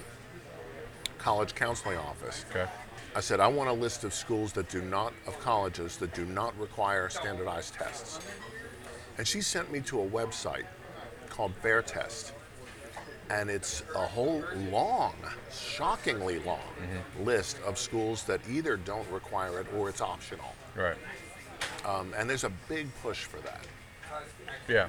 [1.18, 2.46] college counseling office.
[2.52, 2.68] okay
[3.16, 6.26] I said I want a list of schools that do not of colleges that do
[6.26, 8.20] not require standardized tests.
[9.18, 10.66] And she sent me to a website
[11.30, 12.34] called Fair Test.
[13.30, 15.14] And it's a whole long,
[15.52, 16.60] shockingly long
[17.24, 20.56] list of schools that either don't require it or it's optional.
[20.76, 20.98] right
[21.86, 23.66] Um, and there's a big push for that.
[24.68, 24.88] yeah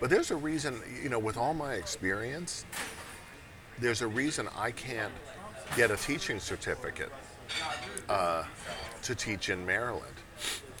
[0.00, 2.64] But there's a reason, you know, with all my experience,
[3.78, 5.12] there's a reason I can't
[5.76, 7.12] get a teaching certificate
[8.08, 8.44] uh,
[9.02, 10.14] to teach in Maryland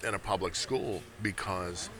[0.06, 1.90] in a public school because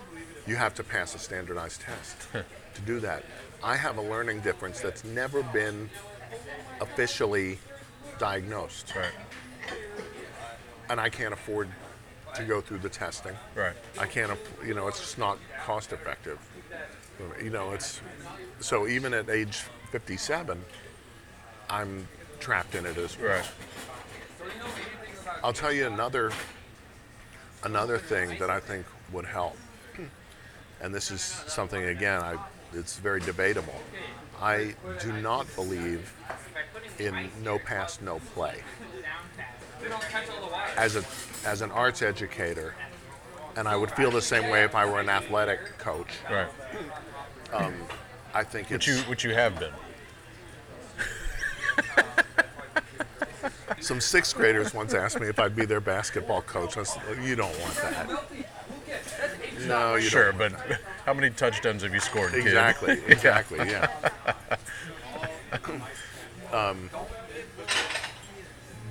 [0.46, 3.24] you have to pass a standardized test to do that.
[3.62, 5.88] I have a learning difference that's never been
[6.80, 7.58] officially
[8.18, 9.12] diagnosed, Right.
[10.90, 11.68] and I can't afford
[12.34, 13.36] to go through the testing.
[13.54, 13.74] Right.
[13.98, 14.32] I can't,
[14.64, 16.38] you know, it's just not cost effective.
[17.42, 18.00] You know, it's
[18.60, 20.64] so even at age 57,
[21.70, 22.08] I'm
[22.40, 23.28] trapped in it as well.
[23.36, 23.50] Right.
[25.44, 26.32] I'll tell you another
[27.64, 29.56] another thing that I think would help,
[30.82, 32.36] and this is something again, I
[32.74, 33.80] it's very debatable.
[34.40, 36.12] I do not believe
[36.98, 38.56] in no pass, no play.
[40.76, 41.04] As a
[41.46, 42.74] as an arts educator,
[43.56, 46.08] and I would feel the same way if I were an athletic coach.
[46.30, 46.48] Right.
[47.52, 47.74] Um,
[48.34, 49.72] I think Which you which you have been.
[53.80, 56.76] some sixth graders once asked me if I'd be their basketball coach.
[56.76, 58.08] I said, "You don't want that."
[59.66, 60.52] No, you Sure, don't.
[60.52, 62.40] but how many touchdowns have you scored, kid?
[62.46, 63.88] Exactly, exactly, yeah.
[66.52, 66.90] um,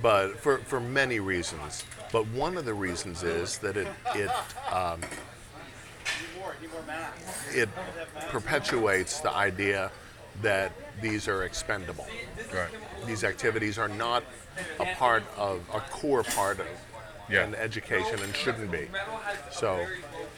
[0.00, 1.84] but for, for many reasons.
[2.12, 4.30] But one of the reasons is that it it
[4.72, 5.00] um,
[7.52, 7.68] it
[8.28, 9.90] perpetuates the idea
[10.42, 12.06] that these are expendable.
[12.54, 12.68] Right.
[13.06, 14.24] These activities are not
[14.80, 16.66] a part of a core part of
[17.30, 17.44] Yeah.
[17.44, 18.88] an education and shouldn't be.
[19.50, 19.86] So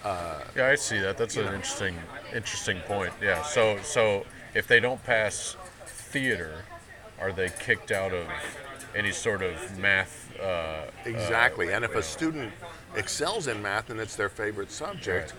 [0.04, 1.16] Yeah, I see that.
[1.16, 1.96] That's an interesting
[2.34, 3.12] interesting point.
[3.22, 3.42] Yeah.
[3.42, 6.62] So so if they don't pass theater,
[7.20, 8.26] are they kicked out of
[8.94, 10.20] any sort of math?
[10.40, 11.72] Uh, Exactly.
[11.72, 12.52] and if a student
[12.96, 15.32] excels in math and it's their favorite subject,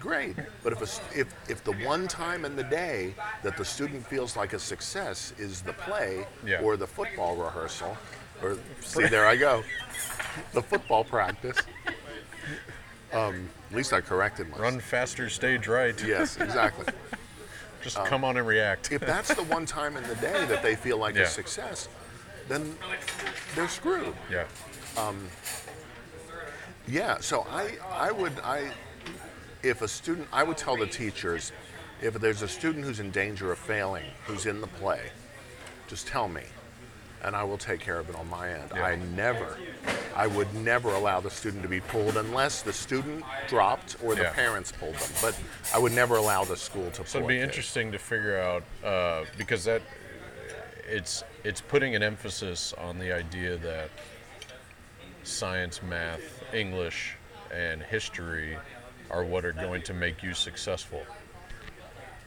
[0.00, 0.36] great.
[0.62, 4.36] But if, a, if, if the one time in the day that the student feels
[4.36, 6.60] like a success is the play Yeah.
[6.62, 7.96] or the football rehearsal,
[8.42, 9.64] or see, there I go,
[10.52, 11.58] the football practice.
[13.12, 14.62] Um, at least I corrected myself.
[14.62, 16.00] run faster, stage right.
[16.04, 16.86] Yes, exactly.
[17.82, 18.90] Just come on and react.
[18.92, 21.22] if that's the one time in the day that they feel like Yeah.
[21.22, 21.88] a success,
[22.48, 22.76] then
[23.54, 24.14] they're screwed.
[24.30, 24.44] yeah.
[26.86, 28.70] Yeah, so I, I would, I,
[29.62, 31.52] if a student, I would tell the teachers,
[32.00, 35.10] if there's a student who's in danger of failing, who's in the play,
[35.86, 36.42] just tell me,
[37.24, 38.70] and I will take care of it on my end.
[38.74, 38.84] Yeah.
[38.84, 39.58] I never,
[40.14, 44.22] I would never allow the student to be pulled unless the student dropped or the
[44.22, 44.32] Yeah.
[44.32, 45.10] parents pulled them.
[45.20, 45.38] But
[45.74, 47.06] I would never allow the school to.
[47.06, 49.82] So pull it'd be interesting to figure out uh, because that
[50.88, 53.90] it's it's putting an emphasis on the idea that
[55.24, 57.16] science, math, English,
[57.52, 58.56] and history
[59.10, 61.02] are what are going to make you successful.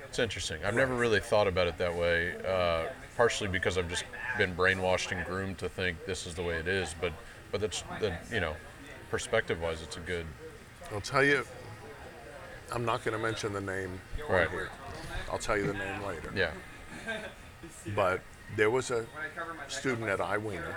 [0.08, 0.64] It's interesting.
[0.66, 2.34] I've never really thought about it that way.
[2.46, 2.86] Uh,
[3.22, 4.06] partially because I've just
[4.40, 6.96] been brainwashed and groomed to think this is the way it is.
[7.00, 7.14] But
[7.52, 8.56] but that's the you know
[9.12, 10.26] perspective-wise, it's a good.
[10.92, 11.46] I'll tell you.
[12.74, 14.50] I'm not going to mention the name Right.
[14.50, 14.70] here.
[15.30, 16.32] I'll tell you the name later.
[16.34, 16.52] Yeah.
[17.94, 18.22] But
[18.56, 19.06] there was a
[19.68, 20.74] student at Weiner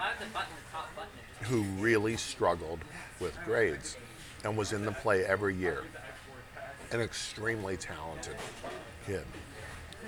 [1.43, 2.81] who really struggled
[3.21, 3.97] with grades
[4.43, 5.85] and was in the play every year.
[6.91, 8.37] An extremely talented
[9.07, 9.25] kid.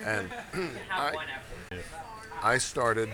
[0.05, 0.29] And
[0.91, 1.15] I,
[2.43, 3.11] I started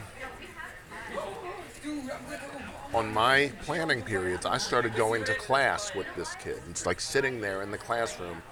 [2.95, 6.61] on my planning periods, I started going to class with this kid.
[6.71, 8.43] It's like sitting there in the classroom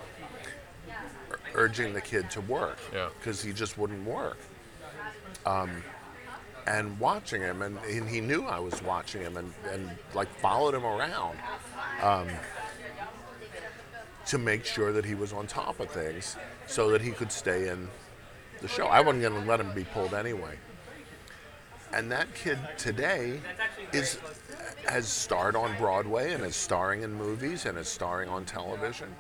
[1.55, 3.09] urging the kid to work Yeah.
[3.19, 4.39] because he just wouldn't work.
[5.45, 5.83] Um,
[6.67, 10.75] and watching him, and, and he knew I was watching him, and, and like followed
[10.75, 11.37] him around
[12.03, 12.29] um,
[14.27, 17.69] to make sure that he was on top of things, so that he could stay
[17.69, 17.89] in
[18.61, 18.87] the show.
[18.87, 20.57] I wasn't going to let him be pulled anyway.
[21.93, 23.41] And that kid today
[23.93, 24.19] is
[24.87, 29.15] has starred on Broadway and is starring in movies and is starring on television.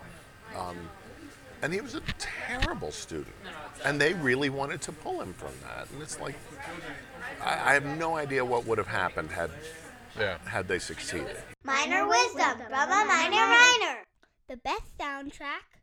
[0.56, 0.76] Um,
[1.62, 3.34] and he was a terrible student.
[3.84, 5.90] And they really wanted to pull him from that.
[5.92, 6.34] And it's like,
[7.44, 9.50] I, I have no idea what would have happened had
[10.18, 10.38] Yeah.
[10.46, 11.36] had they succeeded.
[11.64, 14.04] Minor wisdom from a minor minor.
[14.48, 15.80] The best soundtrack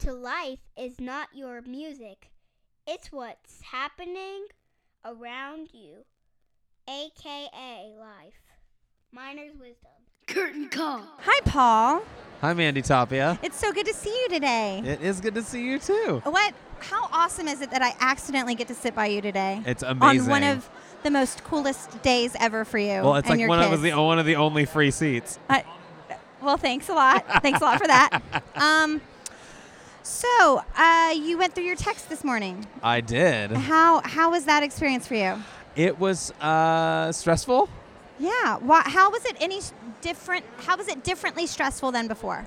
[0.00, 2.30] to life is not your music,
[2.86, 4.46] it's what's happening
[5.04, 6.04] around you,
[6.88, 8.34] aka life.
[9.12, 9.90] Miner's wisdom.
[10.26, 11.02] Curtain call.
[11.18, 12.02] Hi, Paul.
[12.40, 13.38] Hi, Mandy Tapia.
[13.42, 14.82] It's so good to see you today.
[14.84, 16.20] It is good to see you too.
[16.24, 16.54] What?
[16.80, 19.62] How awesome is it that I accidentally get to sit by you today?
[19.64, 20.22] It's amazing.
[20.22, 20.68] On one of
[21.02, 23.02] the most coolest days ever for you.
[23.02, 25.38] Well, it's and like your one of the one of the only free seats.
[25.48, 25.60] Uh,
[26.42, 27.24] well, thanks a lot.
[27.42, 28.20] thanks a lot for that.
[28.56, 29.00] Um,
[30.06, 32.66] So, uh, you went through your text this morning.
[32.82, 33.52] I did.
[33.52, 35.36] How how was that experience for you?
[35.76, 37.70] It was uh, stressful.
[38.18, 38.58] Yeah.
[38.58, 39.60] Why, how was it any
[40.02, 40.44] different?
[40.58, 42.46] How was it differently stressful than before?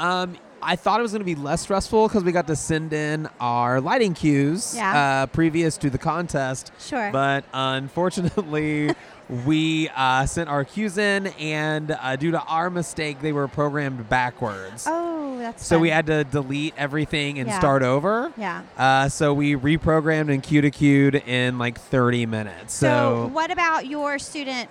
[0.00, 2.92] Um, I thought it was going to be less stressful because we got to send
[2.92, 5.22] in our lighting cues Yeah.
[5.22, 6.72] uh, previous to the contest.
[6.80, 7.10] Sure.
[7.12, 8.90] But unfortunately,
[9.46, 14.08] we uh, sent our cues in, and uh, due to our mistake, they were programmed
[14.08, 14.84] backwards.
[14.88, 15.17] Oh,
[15.48, 17.58] that's So we had to delete everything and Yeah.
[17.58, 18.32] start over.
[18.36, 18.62] Yeah.
[18.76, 22.74] Uh, so we reprogrammed and cue to cued in like 30 minutes.
[22.74, 24.68] So, So, what about your student?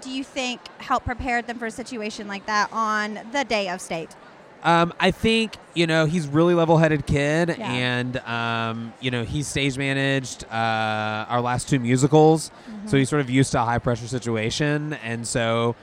[0.00, 3.80] Do you think helped prepare them for a situation like that on the day of
[3.80, 4.10] state?
[4.62, 7.72] um, I think you know he's really level-headed kid, Yeah.
[7.72, 12.50] and um, you know he stage managed uh, our last two musicals,
[12.84, 12.98] so Mhm.
[12.98, 15.74] he's sort of used to a high-pressure situation, and so.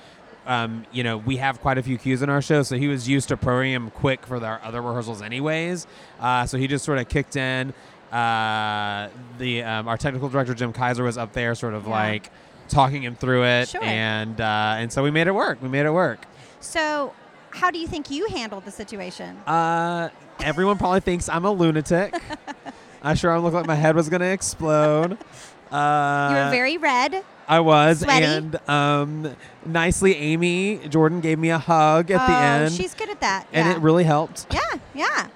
[0.48, 3.08] Um, you know, we have quite a few cues in our show, so he was
[3.08, 5.86] used to program quick for our other rehearsals, anyways.
[6.20, 7.74] Uh, so he just sort of kicked in.
[8.14, 11.90] Uh, the um, our technical director Jim Kaiser was up there, sort of Yeah.
[11.92, 12.32] like
[12.70, 13.84] talking him through it, Sure.
[13.84, 15.62] and uh, and so we made it work.
[15.62, 16.26] We made it work.
[16.62, 17.14] So,
[17.52, 19.36] how do you think you handled the situation?
[19.46, 20.10] Uh,
[20.42, 22.16] everyone probably thinks I'm a lunatic.
[23.04, 25.18] I sure I look like my head was gonna explode.
[25.72, 27.24] Uh, you were very red.
[27.48, 28.26] I was, sweaty.
[28.26, 29.36] and um,
[29.66, 33.48] nicely, Amy Jordan gave me a hug at the oh, end, she's good at that.
[33.54, 33.76] and yeah.
[33.76, 34.48] it really helped.
[34.52, 34.60] Yeah,
[34.94, 35.28] yeah.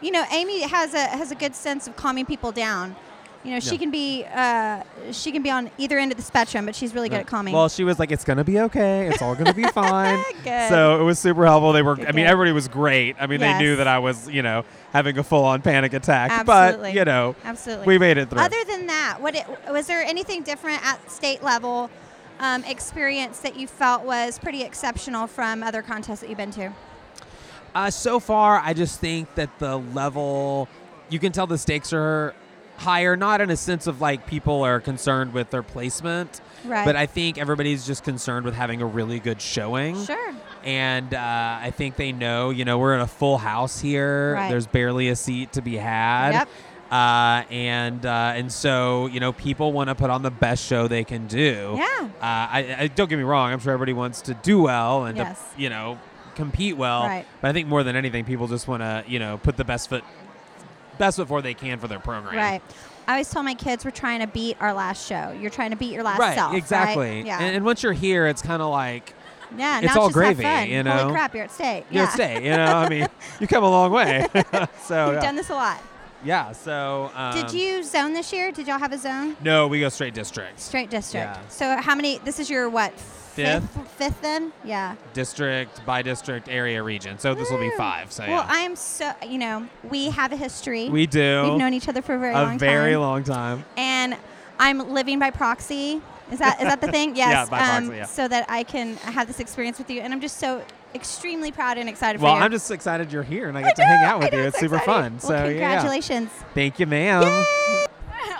[0.00, 2.96] You know, Amy has a has a good sense of calming people down.
[3.44, 3.76] You know, she Yeah.
[3.78, 4.82] can be uh,
[5.12, 7.54] she can be on either end of the spectrum, but she's really good at calming.
[7.54, 9.06] Well, she was like, "It's gonna be okay.
[9.08, 11.72] It's all gonna be fine." So it was super helpful.
[11.72, 11.96] They were.
[11.96, 12.30] Good, I mean, good.
[12.32, 13.16] everybody was great.
[13.20, 14.64] I mean, they knew that I was, you know,
[14.94, 16.30] having a full-on panic attack.
[16.30, 16.90] Absolutely.
[16.90, 17.86] But you know, Absolutely.
[17.86, 18.40] we made it through.
[18.40, 21.90] Other than that, what it, was there anything different at state level
[22.38, 26.72] um, experience that you felt was pretty exceptional from other contests that you've been to?
[27.74, 30.68] Uh, so far, I just think that the level,
[31.08, 32.32] you can tell the stakes are
[32.76, 36.84] higher, not in a sense of like people are concerned with their placement, Right.
[36.84, 40.04] but I think everybody's just concerned with having a really good showing.
[40.04, 40.34] Sure.
[40.64, 44.34] And uh, I think they know, you know, we're in a full house here.
[44.34, 44.48] Right.
[44.48, 46.30] There's barely a seat to be had.
[46.32, 46.48] Yep.
[46.90, 50.86] Uh, and uh, and so you know people want to put on the best show
[50.86, 51.74] they can do.
[51.76, 51.86] Yeah.
[52.00, 53.52] Uh, I, I don't get me wrong.
[53.52, 55.40] I'm sure everybody wants to do well and Yes.
[55.56, 55.98] to you know
[56.36, 57.02] compete well.
[57.04, 57.24] Right.
[57.40, 59.88] But I think more than anything, people just want to you know put the best
[59.88, 60.04] foot
[60.98, 62.36] best foot forward they can for their program.
[62.36, 62.62] Right.
[63.08, 65.36] I always tell my kids we're trying to beat our last show.
[65.40, 66.36] You're trying to beat your last Right.
[66.36, 66.52] self.
[66.52, 66.58] right?
[66.58, 67.22] exactly.
[67.22, 67.38] Yeah.
[67.40, 69.14] And, and once you're here, it's kind of like
[69.58, 69.80] yeah.
[69.80, 70.68] it's now all gravy, fun.
[70.68, 70.92] you know?
[70.92, 71.84] Holy crap, you're at state.
[71.90, 72.08] you're yeah.
[72.08, 72.42] at state.
[72.42, 73.06] You know, I mean,
[73.40, 74.26] you come a long way.
[74.32, 75.20] so You've yeah.
[75.20, 75.80] done this a lot.
[76.24, 76.52] Yeah.
[76.52, 78.50] So um, Did you zone this year?
[78.50, 79.36] Did y'all have a zone?
[79.42, 80.62] No, we go straight districts.
[80.64, 81.26] Straight district.
[81.26, 81.48] Yeah.
[81.48, 82.18] So how many?
[82.18, 82.92] This is your what?
[83.34, 83.68] Fifth.
[83.96, 84.52] Fifth then?
[84.64, 84.94] Yeah.
[85.12, 87.18] District by district, area, region.
[87.18, 88.12] So this will be five.
[88.12, 88.46] So Well, yeah.
[88.48, 90.88] I'm so you know we have a history.
[90.88, 91.42] We do.
[91.50, 92.56] We've known each other for a very a long time.
[92.56, 93.64] A very long time.
[93.76, 94.16] and
[94.58, 96.00] I'm living by proxy.
[96.34, 97.14] Is that is that the thing?
[97.16, 97.48] Yeah, Yes.
[97.48, 98.06] by um, proxy, yeah.
[98.06, 100.64] So that I can have this experience with you, and I'm just so
[100.94, 102.44] extremely proud and excited Well, for you.
[102.44, 104.40] I'm just excited you're here and I get to hang out with you.
[104.40, 105.12] It's super fun.
[105.12, 105.48] Well, so yeah.
[105.48, 106.30] congratulations.
[106.54, 107.22] Thank you, ma'am.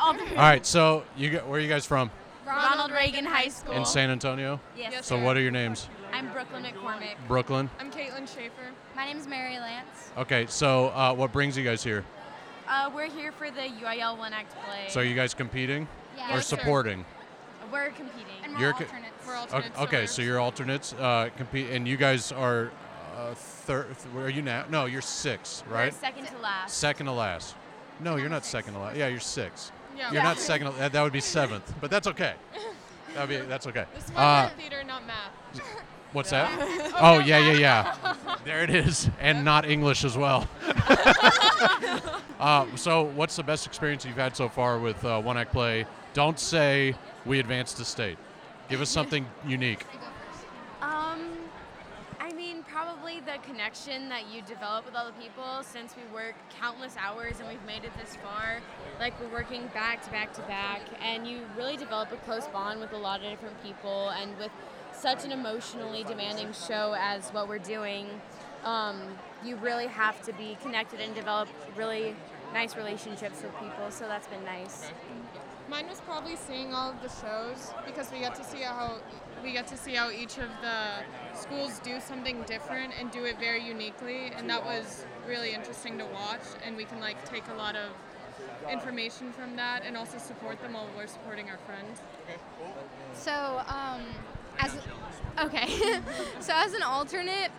[0.03, 2.11] All right, so you got, where are you guys from?
[2.47, 3.75] Ronald Reagan High School.
[3.75, 4.61] In San Antonio?
[4.77, 4.91] Yes.
[4.93, 5.25] Yes, So sir.
[5.25, 5.89] what are your names?
[6.13, 7.15] I'm Brooklyn McCormick.
[7.29, 7.71] Brooklyn?
[7.81, 8.71] I'm Caitlin Schaefer.
[8.95, 10.11] My name is Mary Lance.
[10.19, 12.05] Okay, so uh, what brings you guys here?
[12.69, 14.87] Uh, we're here for the UIL One Act play.
[14.89, 15.87] So are you guys competing
[16.17, 16.33] Yeah.
[16.33, 16.57] or Yes, sir.
[17.65, 17.73] Supporting?
[17.73, 18.35] We're competing.
[18.45, 18.85] And You're co-
[19.27, 22.71] We're Okay, okay, so you're alternates, uh, compete, and you guys are
[23.17, 23.87] uh, third.
[24.13, 24.65] Where are you now?
[24.71, 25.95] No, you're six, We're right?
[25.95, 26.75] second to last.
[26.77, 27.55] Second to last.
[28.01, 28.97] No, you're not second to last.
[28.97, 29.73] Yeah, you're six.
[29.97, 30.07] Yeah.
[30.09, 30.23] You're Yeah.
[30.25, 30.73] not second.
[30.73, 32.35] To, that that would be seventh, but that's okay.
[33.15, 33.85] That'd be that's okay.
[33.95, 35.61] This one Uh, theater, not math.
[36.13, 36.51] what's that?
[36.97, 38.15] Oh Oh, yeah, yeah, yeah.
[38.45, 40.49] There it is, and not English as well.
[42.41, 45.87] uh, so, what's the best experience you've had so far with uh, one act play?
[46.13, 46.95] Don't say
[47.27, 48.19] we advance to state.
[48.69, 49.85] Give us something unique.
[50.81, 51.29] Um,
[52.21, 56.97] I mean, probably the connection that you develop with other people since we work countless
[56.99, 58.61] hours and we've made it this far.
[58.99, 62.81] Like, we're working back to back to back, and you really develop a close bond
[62.81, 64.11] with a lot of different people.
[64.11, 64.51] And with
[64.93, 68.09] such an emotionally demanding show as what we're doing,
[68.65, 69.01] um,
[69.45, 72.17] you really have to be connected and develop really
[72.53, 73.91] nice relationships with people.
[73.91, 74.91] So that's been nice.
[75.69, 78.99] Mine was probably seeing all of the shows because we get to see how
[79.43, 83.39] we get to see how each of the schools do something different and do it
[83.39, 86.43] very uniquely, and that was really interesting to watch.
[86.65, 87.91] And we can like take a lot of
[88.71, 92.01] information from that and also support them while we're supporting our friends.
[93.15, 94.03] So, um,
[94.59, 94.77] as
[95.39, 95.69] okay,
[96.41, 97.51] so as an alternate,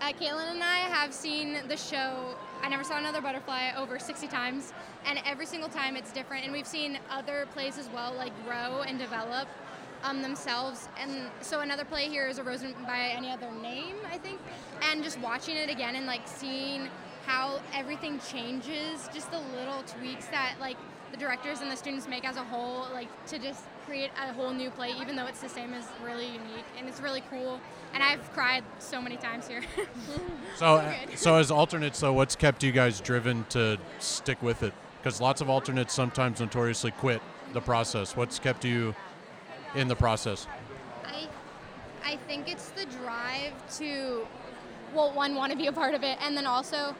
[0.00, 4.28] Uh, Caitlin and I have seen the show I Never Saw Another Butterfly over 60
[4.28, 4.72] times,
[5.04, 6.44] and every single time it's different.
[6.44, 9.46] And we've seen other plays as well, like grow and develop
[10.02, 10.88] um, themselves.
[10.98, 14.40] And so another play here is A Rose by Any Other Name, I think.
[14.90, 16.88] And just watching it again and like seeing
[17.26, 20.78] how everything changes, just the little tweaks that like
[21.10, 24.52] the directors and the students make as a whole, like to just create a whole
[24.52, 27.60] new play, even though it's the same, is really unique and it's really cool.
[27.92, 29.62] And I've cried so many times here.
[30.56, 34.74] So, uh, so as alternates, though, what's kept you guys driven to stick with it?
[34.98, 37.22] Because lots of alternates sometimes notoriously quit
[37.54, 38.14] the process.
[38.14, 38.94] What's kept you
[39.74, 40.46] in the process?
[41.06, 41.28] I,
[42.04, 44.26] I think it's the drive to,
[44.94, 46.94] well, one, want to be a part of it, and then also,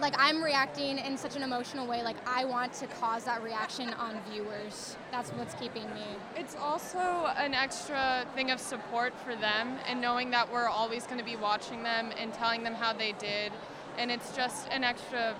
[0.00, 2.02] like, I'm reacting in such an emotional way.
[2.02, 4.96] Like, I want to cause that reaction on viewers.
[5.10, 6.04] That's what's keeping me.
[6.36, 11.18] It's also an extra thing of support for them and knowing that we're always going
[11.18, 13.52] to be watching them and telling them how they did.
[13.98, 15.34] And it's just an extra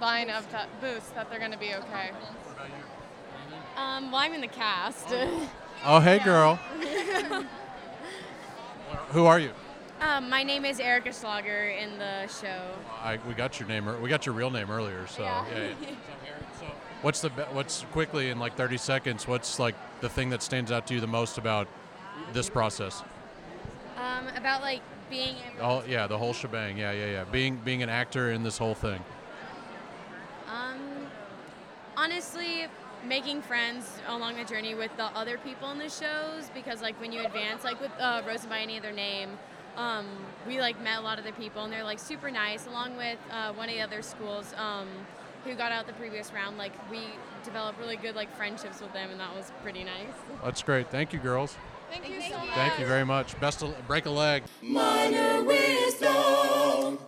[0.00, 2.10] line of that boost that they're going to be okay.
[3.76, 5.06] Um, well, I'm in the cast.
[5.84, 6.56] Oh, hey, girl.
[9.10, 9.52] Who are you?
[10.00, 12.60] Um, my name is Erica Schlager in the show.
[13.02, 13.88] I, we got your name.
[14.00, 15.06] We got your real name earlier.
[15.06, 15.44] So, yeah.
[15.54, 15.72] yeah.
[17.00, 19.28] What's the what's quickly in like 30 seconds?
[19.28, 21.68] What's like the thing that stands out to you the most about
[22.32, 23.04] this process?
[23.96, 26.76] Um, about like being Oh yeah, the whole shebang.
[26.76, 27.24] Yeah, yeah, yeah.
[27.24, 28.98] Being being an actor in this whole thing.
[30.52, 30.80] Um,
[31.96, 32.66] honestly,
[33.06, 37.12] making friends along the journey with the other people in the shows because, like, when
[37.12, 39.38] you advance, like with uh, Rosen by any other name,
[39.78, 40.06] um,
[40.46, 42.66] we like met a lot of the people and they're like super nice.
[42.66, 44.88] Along with uh, one of the other schools um,
[45.44, 47.00] who got out the previous round, like we
[47.44, 50.14] developed really good like friendships with them, and that was pretty nice.
[50.44, 50.90] That's great.
[50.90, 51.56] Thank you, girls.
[51.90, 52.54] Thank you so much.
[52.54, 53.38] Thank you very much.
[53.40, 54.42] Best of break a leg.
[54.60, 56.98] Minor wisdom.